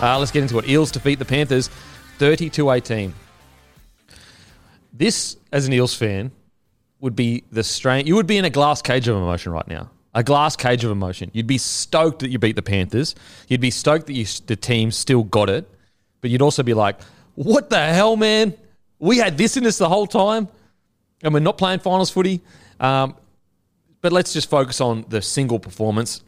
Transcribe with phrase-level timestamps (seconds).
[0.00, 0.68] Uh, let's get into it.
[0.68, 1.68] Eels defeat the Panthers
[2.18, 3.12] 30 to 18.
[4.92, 6.30] This, as an Eels fan,
[7.00, 8.06] would be the strain.
[8.06, 9.90] You would be in a glass cage of emotion right now.
[10.14, 11.30] A glass cage of emotion.
[11.34, 13.14] You'd be stoked that you beat the Panthers.
[13.48, 15.68] You'd be stoked that you, the team still got it.
[16.20, 17.00] But you'd also be like,
[17.34, 18.54] what the hell, man?
[18.98, 20.48] We had this in us the whole time,
[21.22, 22.40] and we're not playing finals footy.
[22.80, 23.16] Um,
[24.00, 26.22] but let's just focus on the single performance.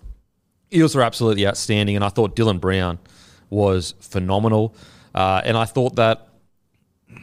[0.72, 2.98] Eels were absolutely outstanding, and I thought Dylan Brown
[3.52, 4.74] was phenomenal.
[5.14, 6.28] Uh, and I thought that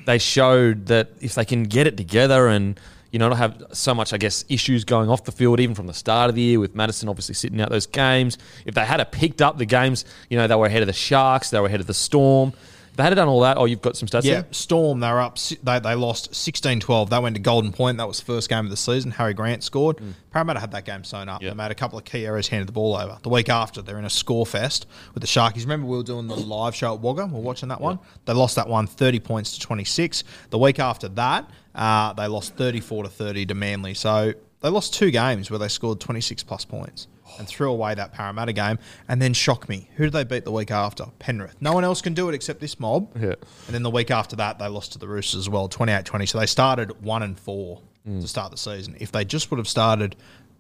[0.05, 2.79] they showed that if they can get it together and
[3.11, 5.87] you know not have so much, I guess, issues going off the field, even from
[5.87, 8.37] the start of the year with Matterson obviously sitting out those games.
[8.65, 11.49] If they had picked up the games, you know they were ahead of the Sharks,
[11.49, 12.53] they were ahead of the Storm.
[12.99, 14.25] They had done all that, oh, you've got some stats.
[14.25, 14.47] Yeah, there?
[14.51, 15.37] Storm, they were up.
[15.37, 17.09] They, they lost 16 12.
[17.09, 17.97] They went to Golden Point.
[17.97, 19.11] That was the first game of the season.
[19.11, 20.01] Harry Grant scored.
[20.31, 21.41] Parramatta had that game sewn up.
[21.41, 21.51] Yeah.
[21.51, 23.17] They made a couple of key errors, handed the ball over.
[23.23, 25.61] The week after, they're in a score fest with the Sharkies.
[25.61, 27.27] Remember, we were doing the live show at Wagga?
[27.27, 27.99] We are watching that one.
[28.25, 30.25] They lost that one 30 points to 26.
[30.49, 33.93] The week after that, uh, they lost 34 to 30 to Manly.
[33.93, 37.07] So they lost two games where they scored 26 plus points
[37.37, 39.89] and threw away that Parramatta game and then shock me.
[39.95, 41.05] Who did they beat the week after?
[41.19, 41.55] Penrith.
[41.61, 43.09] No one else can do it except this mob.
[43.15, 43.35] Yeah.
[43.67, 46.25] And then the week after that, they lost to the Roosters as well, 28 20.
[46.25, 48.21] So they started 1 and 4 Mm.
[48.21, 48.95] to start the season.
[49.01, 50.15] If they just would have started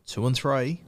[0.07, 0.81] 2 and 3,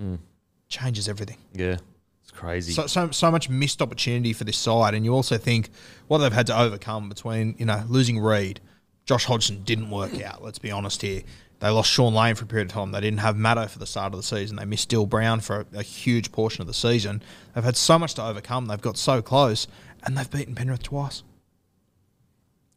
[0.67, 1.37] changes everything.
[1.53, 1.77] yeah,
[2.21, 2.73] it's crazy.
[2.73, 4.93] So, so, so much missed opportunity for this side.
[4.93, 5.69] And you also think
[6.07, 8.59] what they've had to overcome between, you know, losing Reed.
[9.05, 11.23] Josh Hodgson didn't work out, let's be honest here.
[11.61, 12.91] They lost Shaun Lane for a period of time.
[12.91, 14.57] They didn't have Matto for the start of the season.
[14.57, 17.21] They missed Dill Brown for a, a huge portion of the season.
[17.53, 18.65] They've had so much to overcome.
[18.65, 19.67] They've got so close,
[20.03, 21.23] and they've beaten Penrith twice.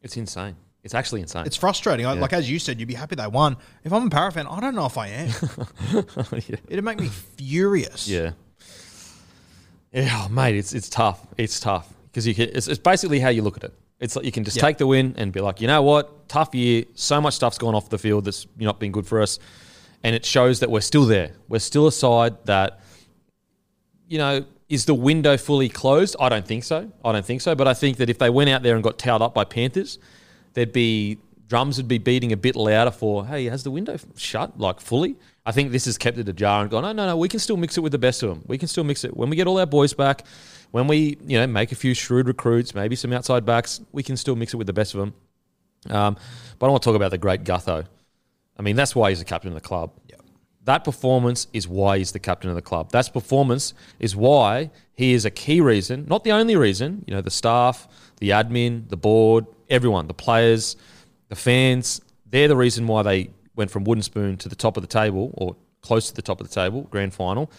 [0.01, 0.55] it's insane.
[0.83, 1.47] It's actually insane.
[1.47, 2.05] It's frustrating.
[2.05, 2.21] I- Yeah.
[2.21, 3.57] Like as you said, you'd be happy they won.
[3.83, 5.29] If I'm a Parra fan, I don't know if I am.
[6.47, 6.55] yeah.
[6.69, 8.07] It'd make me furious.
[8.07, 8.33] Yeah.
[9.91, 11.25] Yeah, mate, it's it's tough.
[11.37, 12.49] It's tough because you can.
[12.53, 13.73] It's, it's basically how you look at it.
[13.99, 14.61] It's like you can just Yeah.
[14.63, 16.85] take the win and be like, you know what, tough year.
[16.95, 19.39] So much stuff's gone off the field that's not been good for us,
[20.03, 21.31] and it shows that we're still there.
[21.47, 22.81] We're still a side that,
[24.07, 26.15] you know, is the window fully closed?
[26.19, 26.91] I don't think so.
[27.03, 27.55] I don't think so.
[27.55, 29.99] But I think that if they went out there and got towed up by Panthers,
[30.53, 31.17] there'd be
[31.47, 35.15] drums would be beating a bit louder for, hey, has the window shut like fully?
[35.45, 37.57] I think this has kept it ajar and gone, no, no, no, we can still
[37.57, 38.43] mix it with the best of them.
[38.47, 39.15] We can still mix it.
[39.15, 40.25] When we get all our boys back,
[40.71, 44.17] when we, you know, make a few shrewd recruits, maybe some outside backs, we can
[44.17, 45.13] still mix it with the best of them.
[45.89, 46.17] Um,
[46.57, 47.85] but I want to talk about the great Gutho.
[48.57, 49.91] I mean, that's why he's the captain of the club.
[50.65, 52.91] That performance is why he's the captain of the club.
[52.91, 57.05] That performance is why he is a key reason, not the only reason.
[57.05, 57.87] You know, the staff,
[58.17, 60.75] the admin, the board, everyone, the players,
[61.29, 64.81] the fans, they're the reason why they went from wooden spoon to the top of
[64.81, 67.51] the table or close to the top of the table, grand final.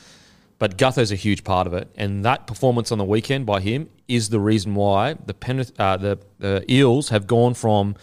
[0.58, 3.90] But Gutho's a huge part of it, and that performance on the weekend by him
[4.08, 7.94] is the reason why the Penrith, uh, the, the Eels have gone from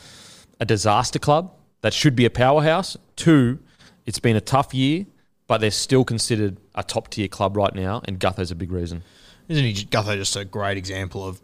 [0.60, 1.52] a disaster club
[1.82, 3.60] that should be a powerhouse to
[4.06, 5.06] it's been a tough year,
[5.48, 9.04] but they're still considered a top tier club right now, and Gutho's a big reason.
[9.48, 11.42] Isn't he, Gutho just a great example of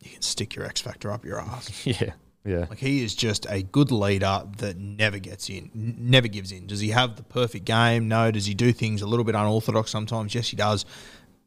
[0.00, 1.86] you can stick your X Factor up your ass?
[1.86, 2.12] Yeah,
[2.44, 2.66] Yeah.
[2.70, 6.66] Like he is just a good leader that never gets in, n- never gives in.
[6.66, 8.08] Does he have the perfect game?
[8.08, 8.30] No.
[8.30, 10.34] Does he do things a little bit unorthodox sometimes?
[10.34, 10.86] Yes, he does.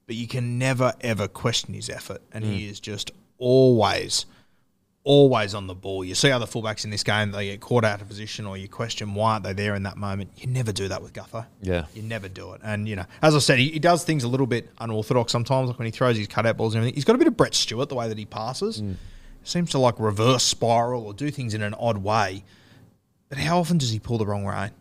[0.06, 2.72] But you can never ever question his effort, and he mm.
[2.72, 4.26] is just always,
[5.06, 6.04] always on the ball.
[6.04, 8.68] You see other fullbacks in this game; they get caught out of position, or you
[8.68, 10.32] question why aren't they there in that moment.
[10.36, 11.46] You never do that with Gutho.
[11.62, 11.86] Yeah.
[11.96, 12.62] you never do it.
[12.66, 15.70] And you know, as I said, he, he does things a little bit unorthodox sometimes.
[15.70, 17.56] Like when he throws his cutout balls and everything, he's got a bit of Brett
[17.56, 18.82] Stewart the way that he passes.
[18.82, 18.98] Mm.
[19.44, 22.44] Seems to like reverse spiral or do things in an odd way.
[23.30, 24.72] But how often does he pull the wrong rein?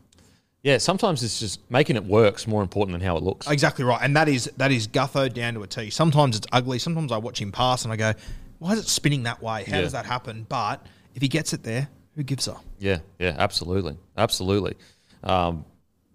[0.62, 3.50] Yeah, sometimes it's just making it work's more important than how it looks.
[3.50, 5.90] Exactly right, and that is that is Gutho down to a T.
[5.90, 6.78] Sometimes it's ugly.
[6.78, 8.12] Sometimes I watch him pass and I go,
[8.60, 9.64] "Why is it spinning that way?
[9.64, 9.82] How Yeah.
[9.82, 10.86] does that happen?" But
[11.16, 12.56] if he gets it there, who gives a?
[12.78, 14.76] Yeah, yeah, absolutely, absolutely.
[15.24, 15.64] Um,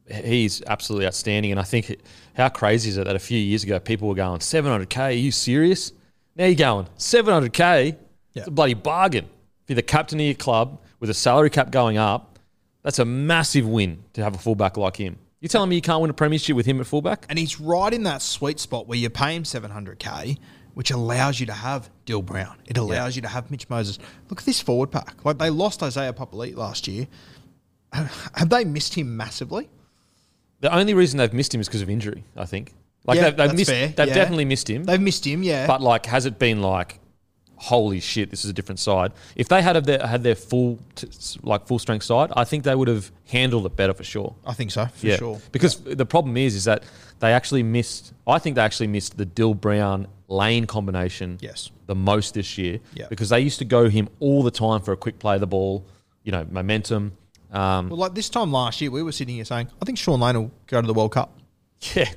[0.10, 2.02] he's absolutely outstanding, and I think it,
[2.36, 5.08] how crazy is it that a few years ago people were going 700k?
[5.08, 5.92] Are you serious?
[6.38, 7.98] Now you're going 700k.
[8.38, 8.42] Yeah.
[8.42, 9.26] It's a bloody bargain.
[9.26, 12.40] If you're the captain of your club with a salary cap going up,
[12.84, 15.18] that's a massive win to have a fullback like him.
[15.42, 17.26] You're telling me you can't win a premiership with him at fullback?
[17.30, 20.38] And he's right in that sweet spot where you pay him 700k,
[20.74, 22.58] which allows you to have Dill Brown.
[22.66, 24.00] It allows you to have Mitch Moses.
[24.30, 25.26] Look at this forward pack.
[25.26, 27.08] Like they lost Isaiah Papali'i last year.
[27.94, 29.70] Have they missed him massively?
[30.60, 32.24] The only reason they've missed him is because of injury.
[32.36, 32.74] I think.
[33.06, 33.72] Like Yeah, they've, they've that's missed.
[33.72, 34.14] fair, They've yeah.
[34.14, 34.84] definitely missed him.
[34.84, 35.68] They've missed him, yeah.
[35.68, 37.00] But like, has it been like,
[37.58, 39.12] holy shit, this is a different side?
[39.36, 41.08] If they had have their had their full t-
[41.44, 44.36] like full strength side, I think they would have handled it better for sure.
[44.46, 45.42] I think so, for yeah, sure.
[45.52, 46.84] because the problem is, is that
[47.20, 48.14] they actually missed.
[48.26, 51.38] I think they actually missed the Dill Brown lane combination.
[51.42, 51.72] Yes.
[51.88, 52.80] the most this year.
[52.94, 53.08] Yeah.
[53.10, 55.48] because they used to go him all the time for a quick play of the
[55.48, 55.86] ball.
[56.24, 57.14] You know, momentum.
[57.52, 60.20] Um, Well, like this time last year, we were sitting here saying, I think Shaun
[60.20, 61.40] Lane will go to the World Cup.
[61.96, 62.10] yeah,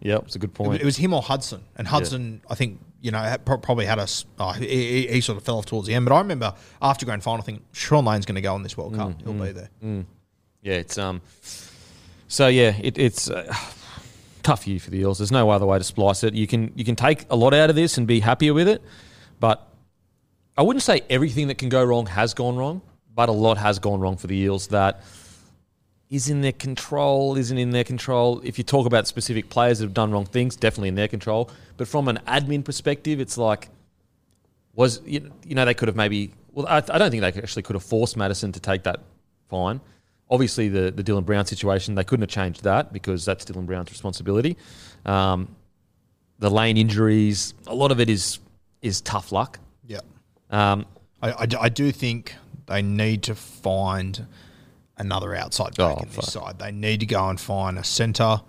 [0.00, 0.80] yeah, it's a good point.
[0.80, 4.24] it was him or Hudson, and Hudson, I think, you know, probably had us.
[4.38, 6.04] Oh, he, he, he sort of fell off towards the end.
[6.06, 8.76] But I remember after grand final, I think Shaun Lane's going to go in this
[8.76, 9.22] World Mm, Cup.
[9.22, 9.70] He'll be there.
[10.62, 11.20] Yeah, it's um.
[12.28, 13.54] So yeah, it, it's uh,
[14.42, 15.18] tough year for the Eels.
[15.18, 16.34] There's no other way to splice it.
[16.34, 18.82] You can you can take a lot out of this and be happier with it,
[19.38, 19.68] but
[20.58, 22.80] I wouldn't say everything that can go wrong has gone wrong,
[23.14, 25.02] but a lot has gone wrong for the Eels that
[26.08, 28.40] is in their control, isn't in their control.
[28.44, 31.50] If you talk about specific players that have done wrong things, definitely in their control.
[31.76, 33.68] But from an admin perspective, it's like
[34.74, 37.62] was you you know they could have maybe well I, I don't think they actually
[37.62, 39.00] could have forced Matterson to take that
[39.48, 39.80] fine.
[40.30, 43.90] Obviously, the the Dylan Brown situation they couldn't have changed that because that's Dylan Brown's
[43.90, 44.56] responsibility.
[45.04, 45.56] Um,
[46.38, 48.38] the lane injuries, a lot of it is
[48.82, 49.58] is tough luck.
[49.86, 50.00] Yeah.
[50.50, 50.86] Um,
[51.20, 52.34] I, I I do think
[52.66, 54.26] they need to find
[54.98, 56.58] another outside back Oh, in this side.
[56.58, 58.40] They need to go and find a centre,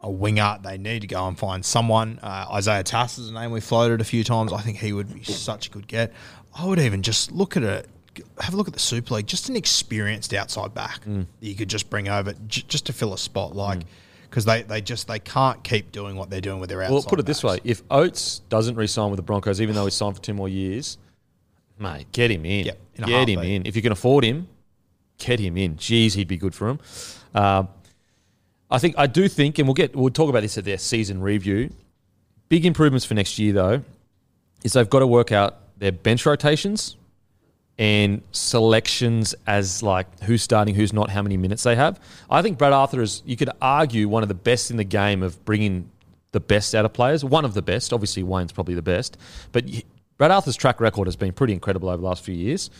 [0.00, 0.58] a winger.
[0.62, 2.18] They need to go and find someone.
[2.22, 4.52] Uh, Isaiah Tass is a name we floated a few times.
[4.52, 6.12] I think he would be such a good get.
[6.54, 7.88] I would even just look at it.
[8.40, 9.26] Have a look at the Super League.
[9.28, 11.26] Just an experienced outside back Mm.
[11.40, 13.82] that you could just bring over j- just to fill a spot, like
[14.28, 16.94] because they, they just they can't keep doing what they're doing with their outside.
[16.94, 19.94] well, put it this way: if Oates doesn't re-sign with the Broncos, even though he's
[19.94, 20.98] signed for two more years,
[21.78, 22.66] mate, get him in.
[22.66, 23.66] Yep, in get him in.
[23.66, 24.48] If you can afford him,
[25.18, 25.76] get him in.
[25.76, 26.80] Jeez, he'd be good for him.
[27.34, 27.68] Um,
[28.70, 31.20] I think I do think, and we'll get we'll talk about this at their season
[31.20, 31.70] review.
[32.48, 33.82] Big improvements for next year, though,
[34.64, 36.96] is they've got to work out their bench rotations
[37.78, 42.00] and selections as like who's starting, who's not, how many minutes they have.
[42.28, 45.22] I think Brad Arthur is, you could argue, one of the best in the game
[45.22, 45.88] of bringing
[46.32, 47.24] the best out of players.
[47.24, 47.92] One of the best.
[47.92, 49.16] Obviously, Wayne's probably the best.
[49.52, 49.64] But
[50.18, 52.70] Brad Arthur's track record has been pretty incredible over the last few years.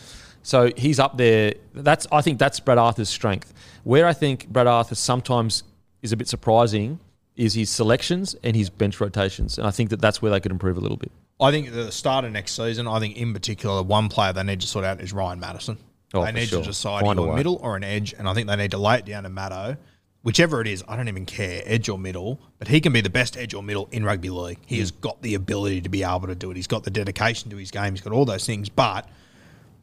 [0.43, 1.53] So he's up there.
[1.73, 3.53] That's I think that's Brad Arthur's strength.
[3.83, 5.63] Where I think Brad Arthur sometimes
[6.01, 6.99] is a bit surprising
[7.35, 9.57] is his selections and his bench rotations.
[9.57, 11.11] And I think that that's where they could improve a little bit.
[11.39, 14.43] I think at the start of next season, I think in particular, one player they
[14.43, 15.77] need to sort out is Ryan Matterson.
[16.13, 16.59] Oh, they need sure.
[16.59, 18.71] to decide Find a either a middle or an edge, and I think they need
[18.71, 19.77] to lay it down to Maddo.
[20.21, 23.09] Whichever it is, I don't even care, edge or middle, but he can be the
[23.09, 24.57] best edge or middle in rugby league.
[24.65, 24.81] He hmm.
[24.81, 26.57] has got the ability to be able to do it.
[26.57, 27.93] He's got the dedication to his game.
[27.93, 29.07] He's got all those things, but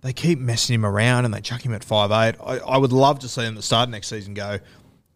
[0.06, 2.40] they keep messing him around and they chuck him at five eight.
[2.42, 4.58] I, I would love to see them at the start of next season go,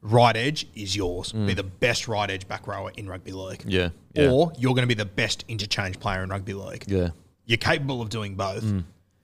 [0.02, 1.32] right edge is yours.
[1.32, 3.61] Be the best right edge back rower in rugby league.
[3.64, 3.70] Mm.
[3.70, 4.30] Yeah, yeah.
[4.30, 6.85] Or you're going to be the best interchange player in rugby league.
[6.87, 7.11] Yeah.
[7.47, 8.64] You're capable of doing both.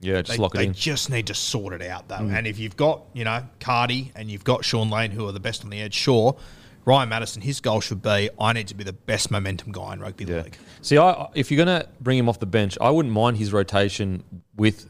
[0.01, 0.75] Yeah, just They, lock it they in.
[0.75, 2.17] just need to sort it out, though.
[2.17, 5.41] And if you've got, you know, Cardi and you've got Shaun Lane, who are the
[5.41, 6.37] best on the edge, sure.
[6.85, 10.01] Ryan Matterson, his goal should be I need to be the best momentum guy in
[10.01, 10.43] rugby Yeah.
[10.43, 10.57] league.
[10.83, 13.53] See, I, if you're going to bring him off the bench, I wouldn't mind his
[13.53, 14.23] rotation
[14.55, 14.89] with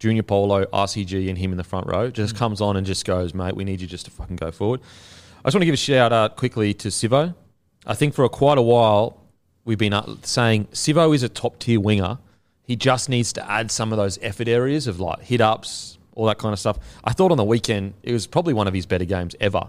[0.00, 2.10] Junior Paulo, RCG, and him in the front row.
[2.10, 4.80] Just comes on and just goes, mate, we need you just to fucking go forward.
[5.44, 7.34] I just want to give a shout out quickly to Sivo.
[7.86, 9.20] I think for a, quite a while
[9.64, 12.18] we've been uh, saying Sivo is a top tier winger.
[12.62, 16.26] He just needs to add some of those effort areas of like hit ups, all
[16.26, 16.78] that kind of stuff.
[17.04, 19.68] I thought on the weekend it was probably one of his better games ever.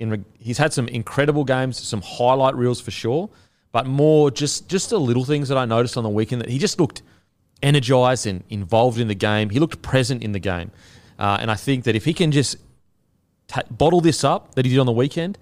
[0.00, 3.28] Re- he's had some incredible games, some highlight reels for sure,
[3.72, 6.58] but more just just the little things that I noticed on the weekend that he
[6.58, 7.02] just looked
[7.62, 9.50] energized and involved in the game.
[9.50, 10.70] He looked present in the game,
[11.18, 12.56] uh, and I think that if he can just
[13.48, 15.38] ta bottle this up that he did on the weekend,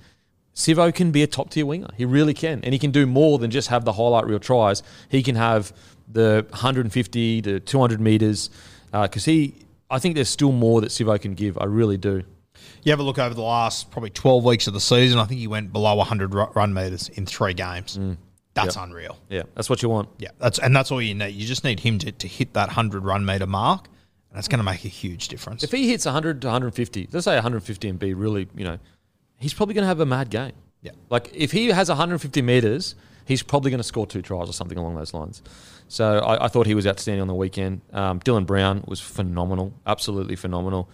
[0.55, 1.89] Sivo can be a top tier winger.
[1.97, 4.83] He really can, and he can do more than just have the highlight reel tries.
[5.09, 5.73] He can have
[6.11, 8.51] the 150 to 200 meters
[8.93, 9.55] because he.
[9.91, 11.59] I think there's still more that Sivo can give.
[11.59, 12.23] I really do.
[12.83, 15.19] You have a look over the last probably 12 weeks of the season.
[15.19, 17.97] I think he went below 100 run meters in three games.
[18.55, 19.19] That's unreal.
[19.29, 20.09] Yeah, that's what you want.
[20.19, 21.35] Yeah, that's and that's all you need.
[21.35, 24.59] You just need him to, to hit that 100 run meter mark, and that's going
[24.59, 25.65] to make a huge difference.
[25.65, 28.79] If he hits 100 to 150, let's say 150 and be really, you know,
[29.39, 30.53] he's probably going to have a mad game.
[30.83, 30.93] Yeah.
[31.11, 32.95] Like if he has 150 meters,
[33.25, 35.43] he's probably going to score two tries or something along those lines.
[35.89, 37.81] So I, I thought he was outstanding on the weekend.
[37.93, 40.89] Um, Dylan Brown was phenomenal, absolutely phenomenal.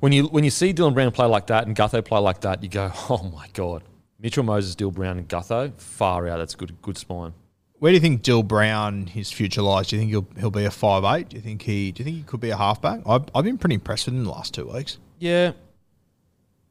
[0.00, 2.62] When you when you see Dylan Brown play like that and Gutho play like that,
[2.62, 3.82] you go, oh my god,
[4.22, 6.38] Mitchell Moses, Dill Brown, and Gutho, far out.
[6.38, 7.32] That's good, good spine.
[7.78, 9.88] Where do you think Dill Brown his future lies?
[9.88, 11.30] Do you think he'll he'll be a five eight?
[11.30, 13.00] Do you think he do you think he could be a halfback?
[13.06, 14.98] I've, I've been pretty impressed with him the last two weeks.
[15.18, 15.52] Yeah.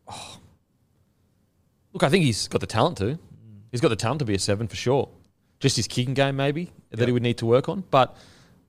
[0.07, 0.37] Oh.
[1.93, 3.17] Look, I think he's got the talent to.
[3.71, 5.09] He's got the talent to be a seven for sure.
[5.59, 8.15] Just his kicking game, maybe that he would need to work on, but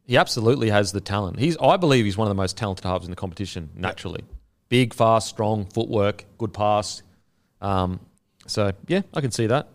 [0.07, 1.39] he absolutely has the talent.
[1.39, 3.71] He's, I believe, he's one of the most talented halves in the competition.
[3.77, 4.25] Naturally,
[4.69, 7.03] big, fast, strong, footwork, good pass.
[7.61, 8.01] Um,
[8.47, 9.69] so yeah, I can see that.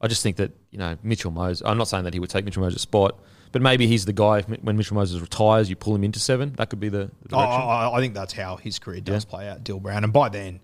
[0.00, 1.62] I just think that you know Mitchell Moses.
[1.66, 3.18] I'm not saying that he would take Mitchell Moses' spot,
[3.52, 4.38] but maybe he's the guy.
[4.38, 6.52] if- When Mitchell Moses retires, you pull him into seven.
[6.56, 7.68] That could be the, the I, direction.
[7.68, 9.30] I, I think that's how his career does Yeah.
[9.30, 10.04] play out, Dill Brown.
[10.04, 10.60] And by then,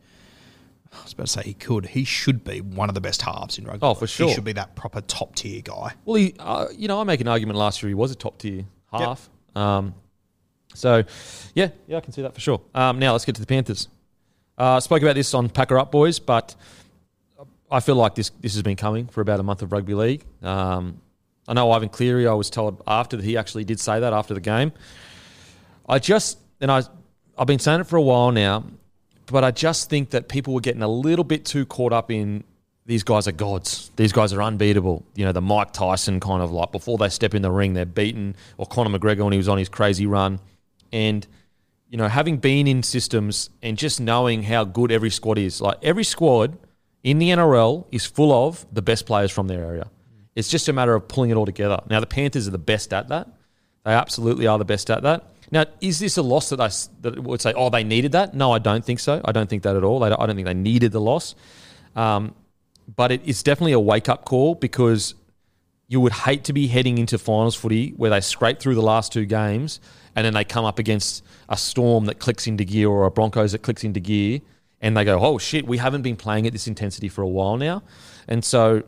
[0.93, 1.87] I was about to say he could.
[1.87, 3.81] He should be one of the best halves in rugby.
[3.83, 4.29] Oh, for sure.
[4.29, 5.95] He should be that proper top tier guy.
[6.05, 8.39] Well, he, uh, you know, I make an argument last year he was a top
[8.39, 9.29] tier half.
[9.57, 9.95] Um,
[10.75, 11.03] so,
[11.55, 12.61] yeah, yeah, I can see that for sure.
[12.75, 13.89] Um, now let's get to the Panthers.
[14.57, 16.55] Uh, spoke about this on Packer Up Boys, but
[17.71, 20.25] I feel like this this has been coming for about a month of rugby league.
[20.43, 21.01] Um,
[21.47, 22.27] I know Ivan Cleary.
[22.27, 24.73] I was told after that he actually did say that after the game.
[25.89, 26.83] I just and I
[27.37, 28.65] I've been saying it for a while now,
[29.27, 32.45] but I just think that people were getting a little bit too caught up in
[32.87, 33.91] these guys are gods.
[33.97, 35.05] These guys are unbeatable.
[35.15, 37.87] You know, the Mike Tyson kind of like before they step in the ring, they're
[37.87, 40.39] beaten, or Conor McGregor when he was on his crazy run.
[40.93, 41.27] And,
[41.89, 45.79] you know, having been in systems and just knowing how good every squad is, like
[45.83, 46.59] every squad
[47.05, 49.91] in the NRL is full of the best players from their area.
[50.35, 51.81] It's just a matter of pulling it all together.
[51.89, 53.29] Now, the Panthers are the best at that.
[53.85, 55.31] They absolutely are the best at that.
[55.51, 56.71] Now, is this a loss that I
[57.03, 58.35] that would say, oh, they needed that?
[58.35, 59.21] No, I don't think so.
[59.25, 60.03] I don't think that at all.
[60.03, 61.35] I don't, I don't think they needed the loss.
[61.95, 62.35] Um,
[62.97, 65.15] but it, it's definitely a wake up call because
[65.87, 69.13] you would hate to be heading into finals footy where they scrape through the last
[69.13, 69.81] two games
[70.17, 73.53] and then they come up against a storm that clicks into gear or a Broncos
[73.53, 74.41] that clicks into gear
[74.85, 77.57] and they go, oh shit, we haven't been playing at this intensity for a while
[77.57, 77.83] now.
[78.29, 78.83] And so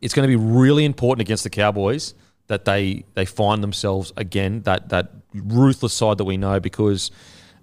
[0.00, 2.14] it's going to be really important against the Cowboys
[2.46, 7.10] that they they find themselves again that that ruthless side that we know because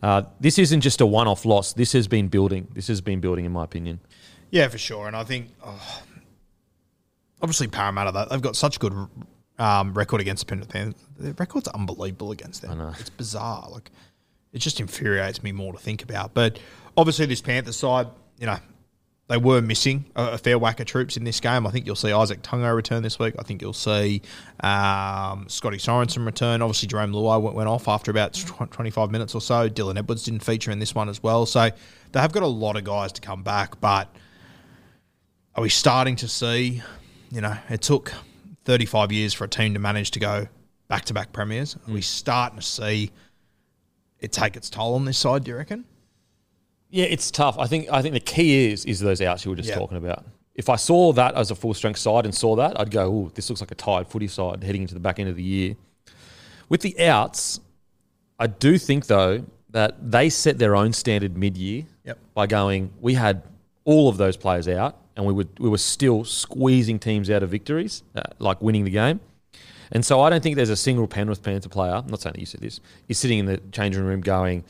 [0.04, 1.74] uh, this isn't just a one off loss.
[1.74, 2.68] This has been building.
[2.74, 4.00] This has been building, in my opinion.
[4.52, 5.08] Yeah, for sure.
[5.08, 6.04] And I think oh,
[7.42, 8.94] obviously Parramatta they- they've got such good
[9.58, 11.02] um, record against the Penrith Panthers.
[11.18, 12.72] Their record's unbelievable against them.
[12.72, 12.94] I know.
[13.00, 13.68] It's bizarre.
[13.70, 13.90] Like
[14.54, 16.34] it just infuriates me more to think about.
[16.34, 16.60] But
[16.98, 18.08] obviously this Panthers side,
[18.38, 18.58] you know,
[19.28, 21.66] they were missing a, a fair whack of troops in this game.
[21.66, 23.36] I think you'll see Izack Tago return this week.
[23.40, 24.22] I think you'll see
[24.60, 26.62] um, Scotty Sorensen return.
[26.62, 29.70] Obviously, Jerome Luai went, went off after about 25 minutes or so.
[29.70, 31.46] Dylan Edwards didn't feature in this one as well.
[31.46, 31.70] So
[32.12, 33.80] they have got a lot of guys to come back.
[33.80, 34.14] But
[35.56, 36.82] are we starting to see,
[37.32, 38.14] you know, it took
[38.66, 40.48] 35 years for a team to manage to go
[40.88, 41.78] back to back premiers.
[41.88, 43.12] Are we starting to see
[44.20, 45.86] it take its toll on this side, do you reckon?
[46.92, 47.58] Yeah, it's tough.
[47.58, 49.76] I think I think the key is is those outs you were just Yeah.
[49.76, 50.26] talking about.
[50.56, 53.32] If I saw that as a full strength side and saw that, I'd go, "Oh,
[53.34, 55.76] this looks like a tired footy side heading into the back end of the year."
[56.70, 57.60] With the outs,
[58.40, 62.18] I do think though that they set their own standard mid year Yep.
[62.34, 63.44] by going, "We had
[63.86, 67.50] all of those players out, and we would we were still squeezing teams out of
[67.50, 69.22] victories, uh, like winning the game."
[69.94, 71.94] And so I don't think there's a single Penrith Panther player.
[71.96, 72.80] I'm not saying that you said this.
[73.10, 74.64] Is sitting in the changing room going,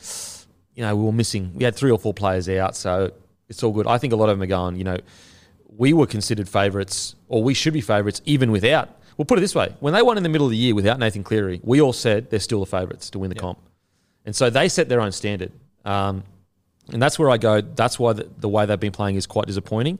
[0.74, 1.52] you know, we were missing.
[1.54, 3.12] We had three or four players out, so
[3.48, 3.86] it's all good.
[3.86, 4.76] I think a lot of them are going.
[4.76, 4.98] You know,
[5.76, 8.88] we were considered favourites, or we should be favourites, even without.
[9.16, 10.98] We'll put it this way: when they won in the middle of the year without
[10.98, 13.58] Nathan Cleary, we all said they're still the favourites to win the comp,
[14.24, 15.52] and so they set their own standard.
[15.84, 16.24] Um,
[16.92, 17.60] and that's where I go.
[17.60, 19.98] That's why the, the way they've been playing is quite disappointing.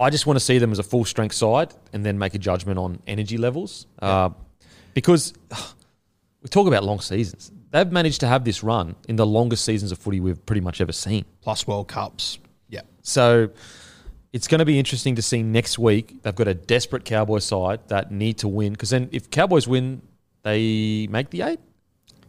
[0.00, 2.38] I just want to see them as a full strength side and then make a
[2.38, 3.86] judgment on energy levels.
[4.00, 4.30] Uh,
[4.94, 5.34] because
[6.42, 7.50] we talk about long seasons.
[7.70, 10.80] They've managed to have this run in the longest seasons of footy we've pretty much
[10.80, 11.24] ever seen.
[11.42, 12.38] Plus World Cups.
[12.68, 12.80] Yeah.
[13.02, 13.50] So
[14.32, 16.22] it's going to be interesting to see next week.
[16.22, 20.00] They've got a desperate Cowboy side that need to win because then if Cowboys win,
[20.42, 21.60] they make the eight.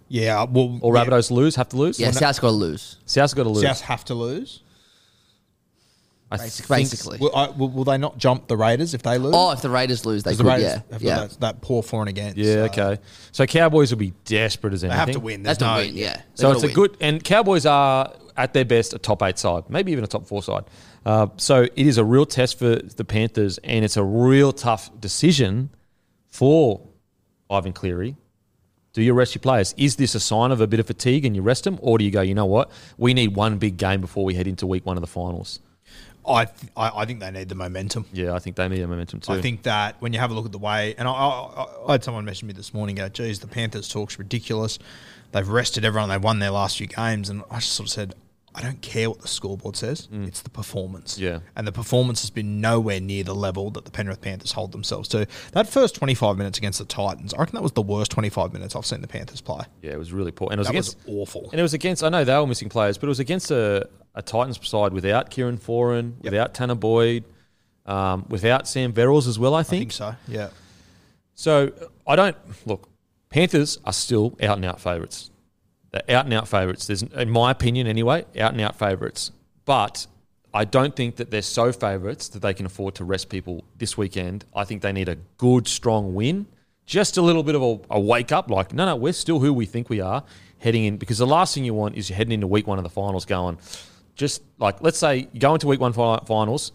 [0.09, 0.43] Yeah.
[0.43, 1.05] Well, Or yeah.
[1.05, 1.99] Rabbitohs lose, have to lose.
[1.99, 2.97] Yeah, South's got to lose.
[3.05, 3.63] South's got to lose.
[3.63, 4.63] South have to lose.
[6.31, 7.17] I Basic- think- basically.
[7.17, 9.33] Will, I, will, will they not jump the Raiders if they lose?
[9.35, 10.45] Oh, if the Raiders lose, they 'Cause could.
[10.45, 11.15] the Raiders yeah, have got yeah.
[11.21, 12.37] that, that poor for and against.
[12.37, 13.01] Yeah, so okay.
[13.31, 14.99] So Cowboys will be desperate as They anything.
[15.07, 15.41] have to win.
[15.43, 15.97] That's There's to no, win.
[15.97, 16.17] Yeah.
[16.17, 16.75] They So gotta it's a win.
[16.75, 20.27] good and Cowboys are at their best a top eight side, maybe even a top
[20.27, 20.65] four side.
[21.05, 24.91] Uh, so it is a real test for the Panthers, and it's a real tough
[25.01, 25.69] decision
[26.27, 26.81] for
[27.49, 28.15] Ivan Cleary.
[28.93, 29.73] Do you rest your players?
[29.77, 32.03] Is this a sign of a bit of fatigue and you rest them, or do
[32.05, 32.21] you go?
[32.21, 32.71] You know what?
[32.97, 35.59] We need one big game before we head into week one of the finals.
[36.29, 38.05] I, th- I I think they need the momentum.
[38.13, 39.33] Yeah, I think they need a momentum too.
[39.33, 41.91] I think that when you have a look at the way, and I, I, I
[41.93, 44.79] had someone message me this morning, go, geez, the Panthers talk's ridiculous.
[45.31, 46.09] They've rested everyone.
[46.09, 47.29] They've won their last few games.
[47.29, 48.13] And I just sort of said,
[48.55, 50.07] I don't care what the scoreboard says.
[50.11, 51.17] It's the performance.
[51.17, 51.21] Mm.
[51.21, 51.39] Yeah.
[51.55, 55.07] And the performance has been nowhere near the level that the Penrith Panthers hold themselves
[55.09, 55.27] to.
[55.51, 58.75] That first 25 minutes against the Titans, I reckon that was the worst 25 minutes
[58.75, 59.65] I've seen the Panthers play.
[59.83, 61.49] yeah, it was really poor, and it was That against was awful.
[61.51, 63.87] And it was against, I know they were missing players, but it was against a,
[64.15, 67.23] a Titans side without Kieran Foran, without Tanah Boyd,
[67.85, 69.81] um, without Sam Verrills as well, I I think.
[69.81, 70.15] think so.
[70.27, 70.49] Yeah.
[71.35, 71.71] So
[72.05, 72.35] I don't,
[72.65, 72.89] look,
[73.29, 75.31] Panthers are still out and out favourites.
[75.91, 76.87] They're out and out favourites.
[76.87, 79.31] There's, in my opinion anyway, out and out favourites.
[79.65, 80.05] But
[80.53, 83.97] I don't think that they're so favourites that they can afford to rest people this
[83.97, 84.45] weekend.
[84.55, 86.47] I think they need a good, strong win.
[86.85, 89.53] Just a little bit of a, a wake up, like, no, no, we're still who
[89.53, 90.23] we think we are
[90.57, 90.97] heading in.
[90.97, 93.25] Because the last thing you want is you're heading into week one of the finals
[93.25, 93.59] going,
[94.19, 96.73] just like, let's say you go into week one finals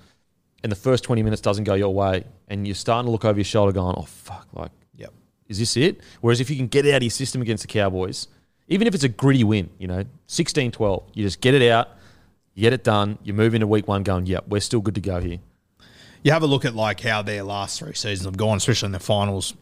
[0.62, 3.38] and the first 20 minutes doesn't go your way and you're starting to look over
[3.38, 5.12] your shoulder going, oh, fuck, like, Yep.
[5.48, 6.00] is this it?
[6.22, 8.28] Whereas if you can get it out of your system against the Cowboys,
[8.68, 11.90] even if it's a gritty win, you know, 16 12, you just get it out,
[12.54, 15.02] you get it done, you move into week one going, yep, we're still good to
[15.02, 15.38] go here.
[16.22, 18.92] You have a look at like how their last three seasons have gone, especially in
[18.92, 19.52] the finals.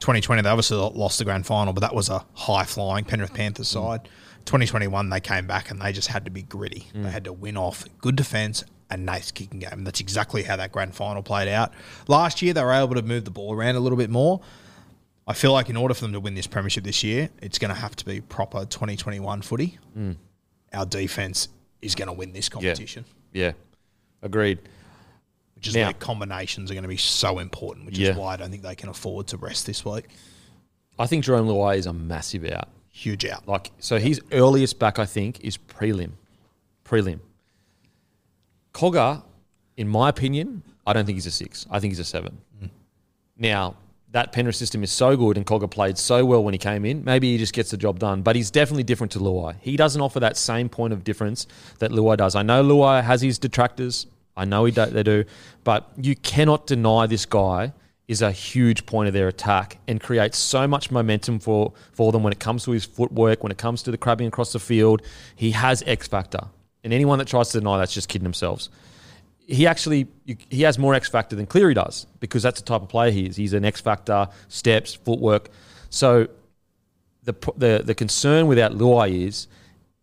[0.00, 3.68] 2020, they obviously lost the grand final, but that was a high flying Penrith Panthers
[3.68, 3.74] mm.
[3.74, 4.08] side.
[4.44, 6.86] 2021, they came back and they just had to be gritty.
[6.92, 7.10] They mm.
[7.10, 9.84] had to win off good defence and nice kicking game.
[9.84, 11.72] That's exactly how that grand final played out.
[12.08, 14.40] Last year, they were able to move the ball around a little bit more.
[15.26, 17.72] I feel like in order for them to win this premiership this year, it's going
[17.72, 19.78] to have to be proper 2021 footy.
[19.96, 20.16] Mm.
[20.72, 21.48] Our defence
[21.80, 23.52] is going to win this competition, Yeah,
[24.22, 24.58] agreed.
[25.54, 28.10] which is Now- where combinations are going to be so important, which Yeah.
[28.10, 30.06] is why I don't think they can afford to rest this week.
[30.98, 32.68] I think Jerome Luai is a massive out.
[33.00, 33.48] Huge out.
[33.48, 36.10] Like, so his earliest back, I think, is prelim.
[36.84, 37.20] Prelim.
[38.74, 39.22] Cogger,
[39.78, 41.64] in my opinion, I don't think he's a six.
[41.70, 42.36] I think he's a seven.
[42.62, 42.68] Mm.
[43.38, 43.76] Now,
[44.10, 47.02] that Penrith system is so good and Cogger played so well when he came in.
[47.02, 49.56] Maybe he just gets the job done, but he's definitely different to Luai.
[49.60, 51.46] He doesn't offer that same point of difference
[51.78, 52.34] that Luai does.
[52.34, 54.08] I know Luai has his detractors.
[54.36, 55.24] I know he do, they do,
[55.64, 57.72] but you cannot deny this guy
[58.10, 62.24] is a huge point of their attack and creates so much momentum for, for them
[62.24, 65.00] when it comes to his footwork, when it comes to the crabbing across the field.
[65.36, 66.40] He has X factor.
[66.82, 68.68] And anyone that tries to deny that's just kidding themselves
[69.50, 70.06] he actually
[70.48, 73.26] he has more X factor than Cleary does because that's the type of player he
[73.26, 73.34] is.
[73.34, 75.50] He's an X factor, steps, footwork.
[75.88, 76.28] So
[77.24, 79.48] the the the concern without Luai is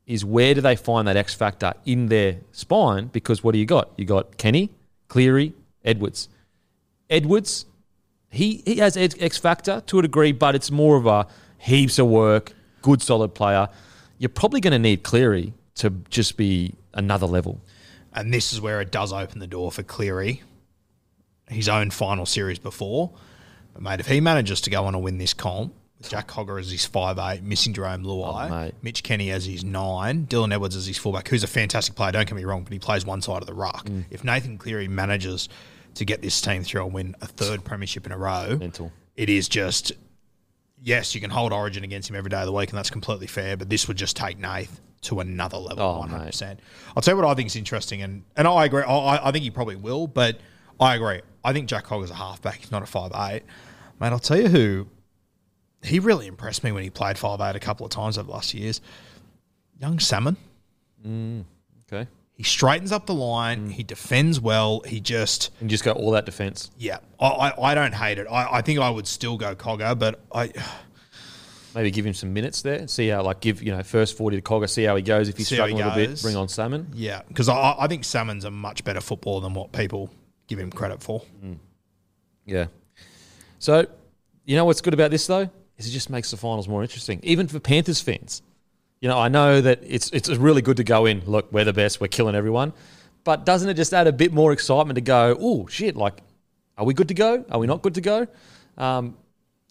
[0.05, 3.07] is where do they find that X factor in their spine?
[3.07, 3.89] Because what do you got?
[3.95, 4.69] You got Kenny,
[5.07, 5.53] Cleary,
[5.85, 6.27] Edwards.
[7.09, 7.66] Edwards,
[8.29, 12.07] he he has X factor to a degree, but it's more of a heaps of
[12.07, 13.67] work, good solid player.
[14.17, 17.61] You're probably going to need Cleary to just be another level.
[18.13, 20.41] And this is where it does open the door for Cleary.
[21.49, 23.11] His own final series before.
[23.73, 26.69] But, mate, if he manages to go on and win this comp, Jack Cogger as
[26.71, 28.71] his five eight, missing Jerome Luai, Oh.
[28.81, 32.27] Mitch Kenny as his 9, Dylan Edwards as his fullback, who's a fantastic player, don't
[32.27, 33.85] get me wrong, but he plays one side of the ruck.
[33.87, 34.05] Mm.
[34.09, 35.47] If Nathan Cleary manages
[35.97, 38.91] to get this team through and win a third premiership in a row, Mental.
[39.15, 39.91] it is just
[40.81, 43.27] yes, you can hold Origin against him every day of the week, and that's completely
[43.27, 43.57] fair.
[43.57, 46.59] But this would just take Nath to another level, Oh, one hundred percent.
[46.95, 48.83] I'll tell you what I think is interesting, and and I agree.
[48.83, 50.39] I, I think he probably will, but
[50.79, 51.21] I agree.
[51.43, 52.55] I think Jack Hogg is a halfback.
[52.57, 53.43] He's not a five eight.
[53.99, 54.87] Mate, I'll tell you who.
[55.83, 58.33] He really impressed me when he played five eight a couple of times over the
[58.33, 58.81] last years.
[59.79, 60.35] Young Salmon.
[61.05, 61.43] Mm,
[61.91, 62.09] okay.
[62.37, 63.19] He straightens up the Mm.
[63.19, 63.69] line.
[63.71, 64.81] He defends well.
[64.85, 66.69] He just And just go all that defense.
[66.77, 66.99] yeah.
[67.19, 68.27] I, I, I don't hate it.
[68.29, 70.51] I, I think I would still go Cogger, but I
[71.75, 72.87] Maybe give him some minutes there.
[72.87, 75.29] See how, like, give, you know, first 40 to Cogger, see how he goes.
[75.29, 76.87] If he's See how he struggling a little bit, bring on Salmon.
[76.95, 80.09] Yeah, because I, I think Salmon's a much better footballer than what people
[80.47, 81.21] give him credit for.
[82.45, 82.67] Yeah.
[83.59, 83.85] So,
[84.45, 85.49] you know what's good about this, though?
[85.77, 88.41] is it just makes the finals more interesting, even for Panthers fans.
[89.01, 91.21] You know, I know that it's it's really good to go in.
[91.25, 92.01] Look, we're the best.
[92.01, 92.73] We're killing everyone.
[93.23, 95.37] But doesn't it just add a bit more excitement to go?
[95.39, 95.95] Oh shit!
[95.95, 96.21] Like,
[96.77, 97.45] are we good to go?
[97.51, 98.27] Are we not good to go?
[98.77, 99.17] Um,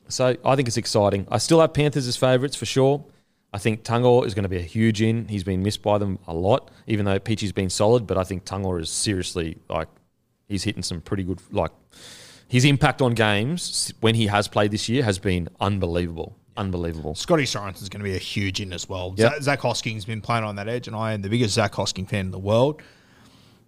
[0.08, 1.26] so I think it's exciting.
[1.30, 3.04] I still have Panthers as favourites for sure.
[3.52, 5.28] I think Tago is going to be a huge in.
[5.28, 8.06] He's been missed by them a lot, even though Peachy's been solid.
[8.06, 9.88] But I think Tago is seriously like
[10.46, 11.72] he's hitting some pretty good like
[12.48, 16.36] his impact on games when he has played this year has been unbelievable.
[16.56, 17.14] Unbelievable.
[17.14, 19.14] Scotty Sorensen's going to be a huge in as well.
[19.16, 19.42] Yep.
[19.42, 22.26] Zac, Hosking's been playing on that edge, and I am the biggest Zac Hosking fan
[22.26, 22.80] in the world.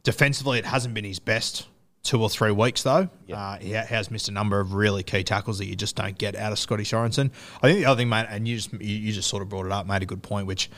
[0.03, 1.67] Defensively, it hasn't been his best
[2.03, 3.09] two or three weeks, though.
[3.37, 6.35] Uh, he has missed a number of really key tackles that you just don't get
[6.37, 7.31] out of Scotty Sorensen.
[7.63, 9.67] I think the other thing, mate, and you just you, you just sort of brought
[9.67, 10.71] it up, made a good point, which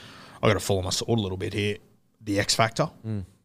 [0.42, 1.76] I got to fall on my sword a little bit here.
[2.22, 2.90] The X factor.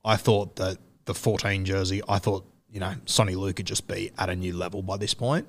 [0.04, 4.12] I thought that the 14 jersey, I thought you know Soni Luke could just be
[4.18, 5.48] at a new level by this point.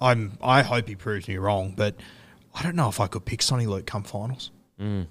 [0.00, 1.94] I'm I hope he proves me wrong, but
[2.54, 4.50] I don't know if I could pick Soni Luke come finals.
[4.80, 5.06] Mm.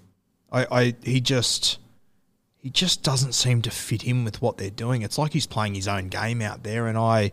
[0.51, 1.79] I, I he just
[2.61, 5.01] he just doesn't seem to fit in with what they're doing.
[5.01, 7.31] It's like he's playing his own game out there, and I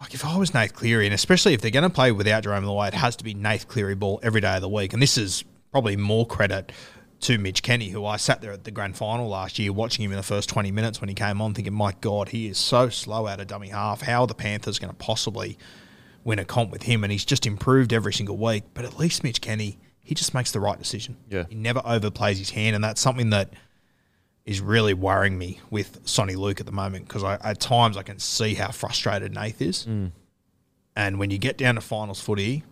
[0.00, 2.64] like if I was Nath Cleary, and especially if they're going to play without Jerome
[2.64, 4.92] Luai, it has to be Nath Cleary ball every day of the week.
[4.92, 6.70] And this is probably more credit
[7.20, 10.12] to Mitch Kenny, who I sat there at the grand final last year watching him
[10.12, 12.90] in the first 20 minutes when he came on, thinking, my God, he is so
[12.90, 14.02] slow out of dummy half.
[14.02, 15.56] How are the Panthers going to possibly
[16.26, 17.04] win a comp with him?
[17.04, 18.64] And he's just improved every single week.
[18.74, 21.16] But at least Mitch Kenny, he just makes the right decision.
[21.30, 21.44] Yeah.
[21.48, 22.74] He never overplays his hand.
[22.74, 23.50] And that's something that
[24.44, 28.18] is really worrying me with Soni Luke at the moment because at times I can
[28.18, 29.84] see how frustrated Nath is.
[29.84, 30.06] Hmm.
[30.94, 32.62] And when you get down to finals footy,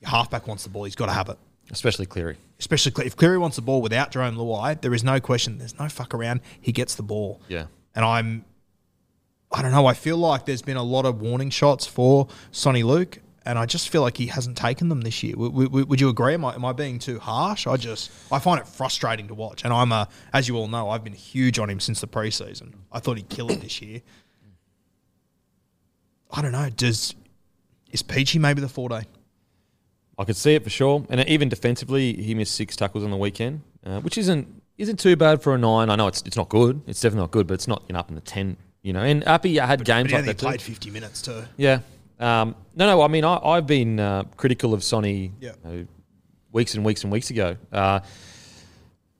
[0.00, 0.84] your halfback wants the ball.
[0.84, 1.38] He's got to have it.
[1.70, 2.36] Especially Cleary.
[2.58, 5.58] Especially if Cleary wants the ball without Jerome Luai, there is no question.
[5.58, 6.40] There's no fuck around.
[6.60, 7.40] He gets the ball.
[7.48, 7.66] Yeah.
[7.94, 8.44] And I'm,
[9.52, 9.86] I don't know.
[9.86, 13.66] I feel like there's been a lot of warning shots for Soni Luke, and I
[13.66, 15.34] just feel like he hasn't taken them this year.
[15.36, 16.34] Would you agree?
[16.34, 17.66] Am I, am I being too harsh?
[17.66, 20.88] I just I find it frustrating to watch, and I'm a, as you all know,
[20.90, 22.72] I've been huge on him since the preseason.
[22.90, 24.00] I thought he'd kill it this year.
[26.30, 26.70] I don't know.
[26.70, 27.14] Does
[27.90, 29.02] is Peachy maybe the four day?
[30.18, 31.04] I could see it for sure.
[31.10, 35.16] And even defensively, he missed six tackles on the weekend, uh, which isn't isn't too
[35.16, 35.90] bad for a nine.
[35.90, 36.80] I know it's it's not good.
[36.86, 38.56] It's definitely not good, but it's not you know, up in the ten.
[38.82, 40.46] You know, and Api had But games he like only that too.
[40.46, 41.44] played 50 minutes too.
[41.56, 41.80] Yeah.
[42.18, 43.02] Um, no, no.
[43.02, 45.52] I mean, I, I've been uh, critical of Sonny Yeah.
[45.64, 45.86] you know,
[46.50, 47.56] weeks and weeks and weeks ago.
[47.72, 48.00] Uh,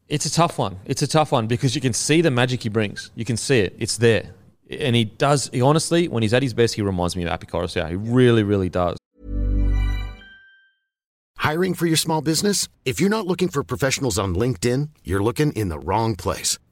[0.08, 0.78] it's a tough one.
[0.84, 3.10] It's a tough one because you can see the magic he brings.
[3.14, 3.74] You can see it.
[3.78, 4.34] It's there,
[4.68, 5.48] and he does.
[5.52, 7.88] He honestly, when he's at his best, he reminds me of Api Koroisau.
[7.88, 8.98] He really, really does.
[11.38, 12.68] Hiring for your small business?
[12.84, 16.58] If you're not looking for professionals on LinkedIn, you're looking in the wrong place.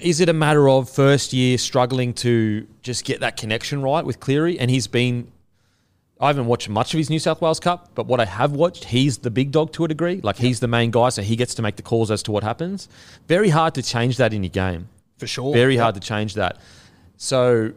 [0.00, 4.20] Is it a matter of first year struggling to just get that connection right with
[4.20, 4.58] Cleary?
[4.58, 5.30] And he's been.
[6.20, 8.84] I haven't watched much of his New South Wales Cup, but what I have watched,
[8.84, 10.20] he's the big dog to a degree.
[10.22, 12.42] Like he's the main guy, so he gets to make the calls as to what
[12.42, 12.90] happens.
[13.26, 14.88] Very hard to change that in your game.
[15.16, 15.54] For sure.
[15.54, 15.82] Very Yep.
[15.82, 16.58] hard to change that.
[17.16, 17.72] So,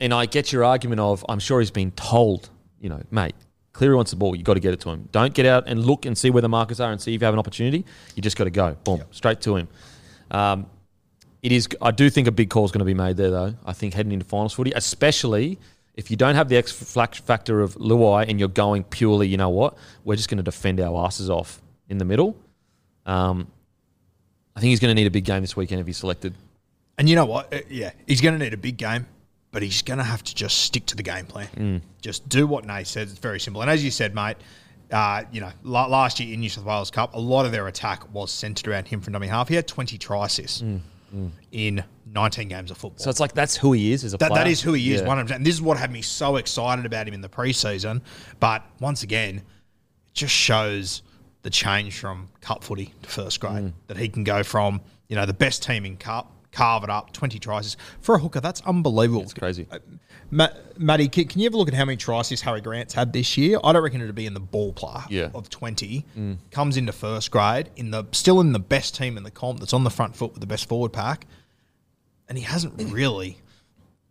[0.00, 2.48] and I get your argument of I'm sure he's been told,
[2.80, 3.34] you know, mate,
[3.74, 4.34] Cleary wants the ball.
[4.34, 5.08] You've got to get it to him.
[5.12, 7.24] Don't get out and look and see where the markers are and see if you
[7.26, 7.84] have an opportunity.
[8.14, 9.68] You just got to go, boom, straight to him.
[10.30, 10.66] Um,
[11.42, 11.68] it is.
[11.80, 13.54] I do think a big call is going to be made there, though.
[13.64, 15.58] I think heading into finals footy, especially
[15.98, 19.48] if you don't have the X factor of Luai and you're going purely, you know
[19.48, 22.36] what, we're just going to defend our asses off in the middle.
[23.04, 23.48] Um,
[24.54, 26.34] I think he's going to need a big game this weekend if he's selected.
[26.98, 27.52] And you know what?
[27.52, 29.06] Uh, Yeah, he's going to need a big game,
[29.50, 31.48] but he's going to have to just stick to the game plan.
[31.56, 31.80] Mm.
[32.00, 33.10] Just do what Nate says.
[33.10, 33.62] It's very simple.
[33.62, 34.36] And as you said, mate,
[34.92, 38.12] uh, you know, last year in New South Wales Cup, a lot of their attack
[38.14, 39.48] was centered around him from dummy half.
[39.48, 40.28] He had 20 try
[41.12, 42.98] assists in 19 games of football.
[42.98, 44.44] Mm, So it's like that's who he is as a That, player.
[44.44, 45.06] that is who he is, Yeah.
[45.06, 45.36] 100%.
[45.36, 48.00] And this is what had me so excited about him in the preseason.
[48.40, 49.44] But once again, it
[50.14, 51.02] just shows
[51.42, 53.52] the change from cup footy to first grade.
[53.64, 53.72] Mm.
[53.86, 57.12] That he can go from, you know, the best team in cup, carve it up,
[57.12, 57.76] 20 tries.
[58.00, 59.22] For a hooker, that's unbelievable.
[59.22, 59.66] It's crazy.
[60.30, 62.92] Ma- Matty, can, can you have a look at how many tries this Harry Grant's
[62.94, 63.58] had this year?
[63.64, 65.30] I don't reckon it'd be in the ballpark Yeah.
[65.34, 66.04] of 20.
[66.16, 66.36] Mm.
[66.50, 69.72] Comes into first grade, in the still in the best team in the comp that's
[69.72, 71.26] on the front foot with the best forward pack.
[72.28, 73.38] And he hasn't really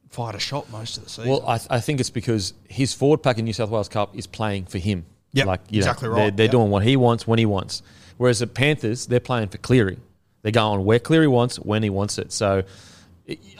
[0.10, 1.30] fired a shot most of the season.
[1.30, 4.26] Well, I, I think it's because his forward pack in New South Wales Cup is
[4.26, 5.06] playing for him.
[5.34, 6.36] Yep, like you know, exactly They're, right.
[6.36, 6.52] they're Yep.
[6.52, 7.84] doing what he wants when he wants.
[8.18, 10.00] Whereas the Panthers, they're playing for Cleary.
[10.42, 12.32] They're going where Cleary wants when he wants it.
[12.32, 12.64] So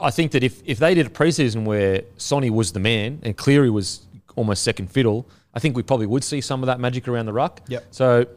[0.02, 3.36] I- think that if, if they did a preseason where Sonny was the man and
[3.36, 7.08] Cleary was almost second fiddle, I think we probably would see some of that magic
[7.08, 7.62] around the ruck.
[7.68, 7.86] Yep.
[7.92, 8.28] So,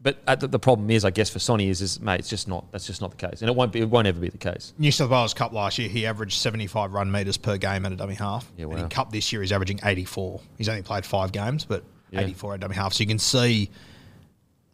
[0.00, 2.48] but at the, the problem is, I guess for Sonny is, is mate, it's just
[2.48, 4.38] not that's just not the case, and it won't be, it won't ever be the
[4.38, 4.72] case.
[4.78, 7.96] New South Wales Cup last year, he averaged 75 run metres per game at a
[7.96, 8.50] dummy half.
[8.56, 8.78] Yeah, And wow.
[8.80, 10.40] in Cup this year, he's averaging 84.
[10.58, 12.20] He's only played five games, but Yeah.
[12.20, 12.92] 84 at dummy half.
[12.92, 13.70] So you can see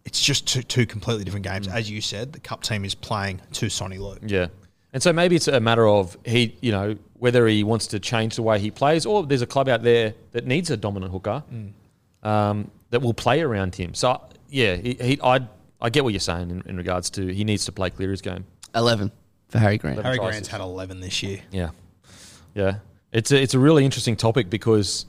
[0.05, 1.69] it's just two, two completely different games.
[1.69, 1.75] Mm.
[1.75, 4.17] As you said, the Cup team is playing to Sonny Lou.
[4.27, 4.47] Yeah.
[4.93, 8.37] And so maybe it's a matter of he, you know, whether he wants to change
[8.37, 11.43] the way he plays, or there's a club out there that needs a dominant hooker
[12.23, 13.93] um, that will play around him.
[13.95, 15.47] So yeah, he, he I
[15.81, 18.47] I get what you're saying in, in regards to he needs to play Cleary's game.
[18.75, 19.13] 11
[19.49, 20.03] for Harry Grant.
[20.03, 21.41] Harry tries Grant's had 11 this year.
[21.51, 21.71] Yeah,
[22.55, 22.79] yeah.
[23.13, 25.07] It's a, it's a really interesting topic because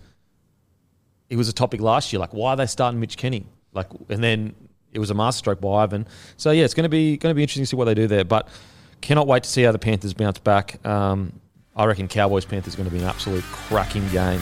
[1.30, 2.20] it was a topic last year.
[2.20, 3.46] Like, why are they starting Mitch Kenny?
[3.74, 4.56] Like, and then
[4.94, 6.08] it was a masterstroke by Ivan.
[6.38, 8.08] So yeah, it's going to be going to be interesting to see what they do
[8.08, 8.24] there.
[8.26, 8.48] But
[9.02, 10.86] cannot wait to see how the Panthers bounce back.
[10.86, 11.40] Um,
[11.76, 14.42] I reckon Cowboys Panthers is going to be an absolute cracking game.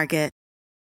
[0.01, 0.40] Target.